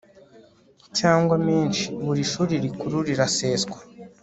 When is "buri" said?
2.05-2.23